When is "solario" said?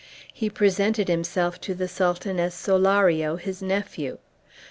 2.55-3.37